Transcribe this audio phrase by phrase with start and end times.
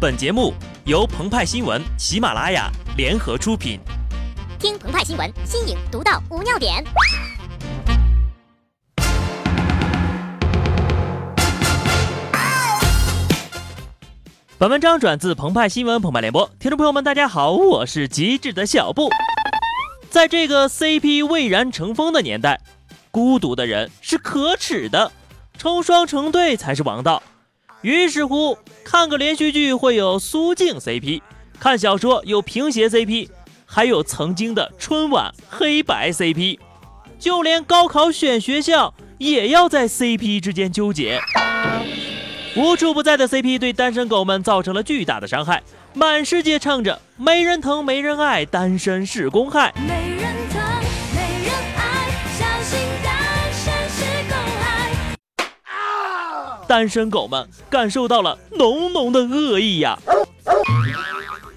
[0.00, 0.54] 本节目
[0.86, 3.78] 由澎湃新闻、喜马拉雅联合出品。
[4.58, 6.82] 听澎湃新闻，新颖独到，无尿点。
[14.56, 19.10] 本文章转自澎湃新闻澎湃联播，听众朋友们，大家好，我是极致的小布。
[20.08, 22.58] 在这个 CP 蔚然成风的年代，
[23.10, 25.12] 孤独的人是可耻的，
[25.58, 27.22] 成双成对才是王道。
[27.82, 31.22] 于是乎，看个连续剧会有苏静 CP，
[31.58, 33.28] 看小说有平邪 CP，
[33.64, 36.58] 还有曾经的春晚黑白 CP，
[37.18, 41.18] 就连高考选学校也要在 CP 之间纠结。
[42.56, 45.62] 无处不在的 CP 对单身狗们造成了巨大的伤害，
[45.94, 49.72] 满世界唱着“没人疼，没人爱，单身是公害”。
[56.70, 59.98] 单身狗们感受到了浓浓的恶意呀！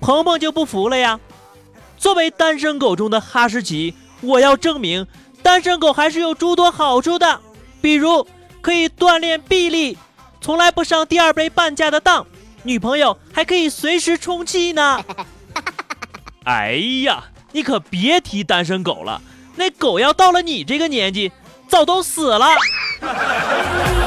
[0.02, 1.20] 鹏鹏就不服了呀！
[2.00, 5.06] 作为单身狗中的哈士奇，我要证明
[5.44, 7.40] 单身狗还是有诸多好处的，
[7.80, 8.28] 比如
[8.60, 9.96] 可以锻炼臂力，
[10.42, 12.26] 从来不上第二杯半价的当，
[12.64, 15.00] 女朋友还可以随时充气呢。
[16.46, 16.74] 哎
[17.06, 19.22] 呀，你可别提单身狗了，
[19.58, 21.32] 那狗要到了你这个年纪，
[21.68, 22.48] 早都死了。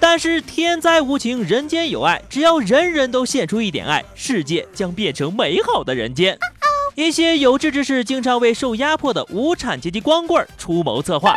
[0.00, 2.22] 但是天灾无情，人间有爱。
[2.30, 6.38] 只要人人都献出一点爱，世界将变成美好的人间。
[6.94, 11.34] 一些有志之士经常为受压迫的无产阶级光棍出谋策划。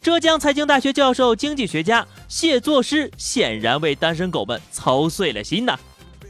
[0.00, 5.78] 浙江财经大学教授、经济学家谢作诗显然为单身狗们操碎了心呐。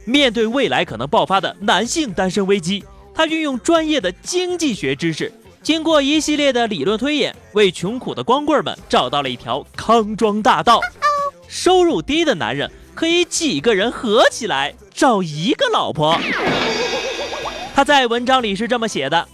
[0.05, 2.83] 面对未来可能爆发的男性单身危机，
[3.15, 5.31] 他运用专业的经济学知识，
[5.63, 10.79] 经过一系列的理论推演，为穷苦的光棍们找到了一条康庄大道。
[11.53, 16.19] 收入低的男人可以几个人合起来找一个老婆。
[17.75, 19.27] 他在文章里是这么写的：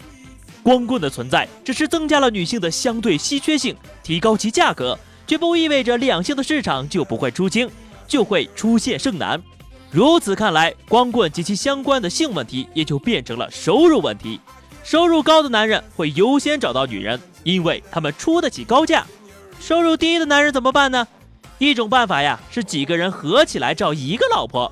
[0.62, 7.72] 光棍的存在只是增加了女性的相对稀缺性，提高其价格，绝不意味着两性的市场就不会出精，
[8.06, 9.42] 就会出现剩男。
[9.90, 14.42] 如此看来，光棍及其相关的性问题也就变成了收入问题。
[14.84, 19.06] 收入高的男人会优先找到女人，因为他们出得起高价。
[19.62, 21.08] 收入低的男人怎么办呢？
[21.60, 24.72] 一种办法呀，是几个人合起来找一个老婆，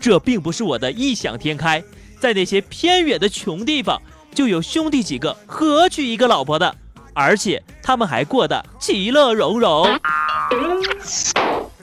[0.00, 1.84] 这并不是我的异想天开，
[2.18, 4.00] 在那些偏远的穷地方，
[4.34, 6.74] 就有兄弟几个合娶一个老婆的，
[7.12, 9.86] 而且他们还过得其乐融融。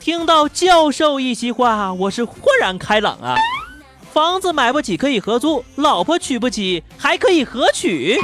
[0.00, 3.36] 听到教授一席话，我是豁然开朗啊！
[4.12, 8.18] 房子买不起可以合租，老婆娶不起还可以合娶，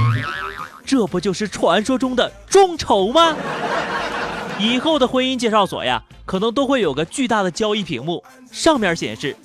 [0.85, 3.37] 这不就是传说中的众筹吗？
[4.59, 6.03] 以后的婚姻介绍所呀。
[6.27, 9.37] 可能都会有个巨大的交易屏幕，上面显示，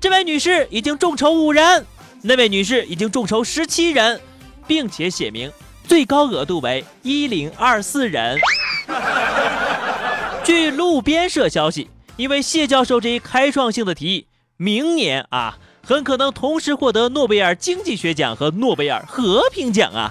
[0.00, 1.84] 这位女士已经众筹五人，
[2.22, 4.18] 那位女士已经众筹十七人，
[4.66, 5.52] 并且写明
[5.86, 8.38] 最高额度为一零二四人。
[10.42, 14.26] 据路边社消息，因为谢教授这一开创性的提议，
[14.56, 20.10] 明年啊，很可能同时获得诺贝尔经济学奖和诺贝尔和平奖啊。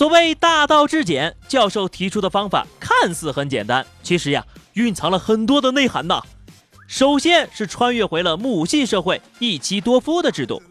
[0.00, 6.22] 所谓大道至简，教授提出的方法看似很简单，其实呀，蕴藏了很多的内涵呐。
[6.86, 10.62] 首先是穿越回了母系社会一妻多夫的制度，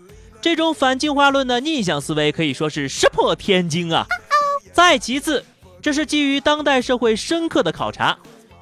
[0.42, 4.04] 这种反进化论的逆向思维可以说是石破天惊啊。
[4.74, 5.46] 再其次，
[5.80, 8.18] 这是基于当代社会深刻的考察，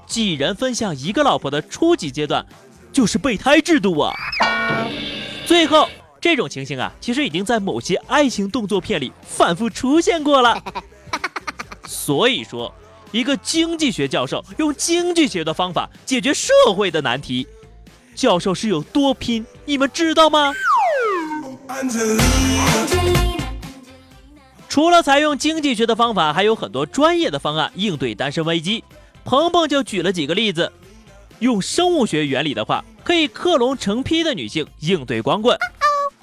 [0.06, 2.46] 几人分享一个老婆的初级阶段，
[2.92, 4.14] 就是备胎制度啊。
[5.46, 5.88] 最后。
[6.20, 10.62] 这种情形啊，其实已经在某些爱情动作片里反复出现过了。
[11.88, 12.74] 所以说，
[13.12, 17.48] 一个经济学教授用经济学的方法解决社会的难题，
[18.16, 20.54] 教授是有多拼，你们知道吗？
[24.68, 28.84] 除了采用经济学的方法，还有很多专业的方案应对单身危机。
[29.24, 30.72] 鹏鹏就举了几个例子，
[31.40, 35.58] 用生物学原理的话，可以克隆成批的女性应对光棍。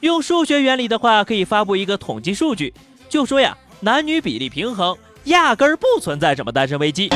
[0.04, 2.74] 用数学原理的话，可以发布一个统计数据，
[3.08, 7.08] 就说呀，男女比例平衡，压根儿不存在什么单身危机。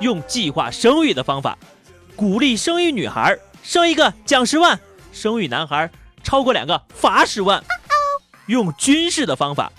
[0.00, 1.56] 用计划生育的方法，
[2.16, 4.80] 鼓励生育女孩，生一个奖十万，
[5.12, 5.88] 生育男孩
[6.24, 7.62] 超过两个罚十万。
[8.46, 9.70] 用军事的方法，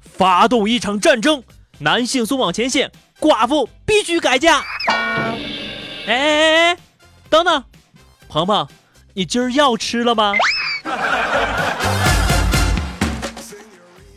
[0.00, 1.42] 发动一场战争，
[1.80, 4.60] 男性送往前线，寡妇必须改嫁。
[4.86, 6.78] 哎哎哎，
[7.28, 7.64] 等等，
[8.28, 8.68] 鹏鹏，
[9.14, 10.32] 你今儿药吃了吗？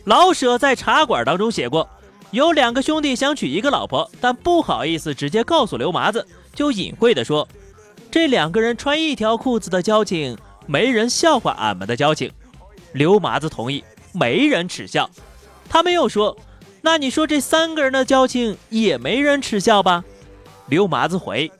[0.04, 1.88] 老舍在茶馆当中写过，
[2.32, 7.46] 有两个兄弟想娶一个老婆，但不好意思直接告诉刘麻子，就隐晦的说
[8.10, 12.32] ：“这两个人穿一条裤子的交情，没人笑话俺们的交情。
[12.92, 15.08] 刘麻子同意，没人耻笑。
[15.68, 16.36] 他们又说
[16.82, 20.04] ：“那你说这三个人的交情也没人耻笑吧？”
[20.66, 21.50] 刘麻子回：“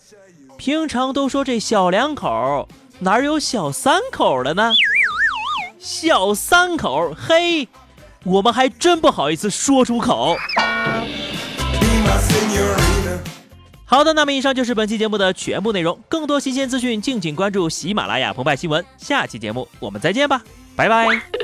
[0.59, 2.69] 平常都说这小两口，
[2.99, 4.73] 哪有小三口的呢？
[5.79, 7.67] 小三口，嘿，
[8.25, 10.37] 我们还真不好意思说出口。”
[13.85, 15.99] 好的，那么以上就是本期节目的全部内容。
[16.09, 18.83] 更多新鲜资讯，敬请关注喜马拉雅澎湃新闻。
[18.97, 20.43] 下期节目我们再见吧，
[20.75, 21.42] 拜拜。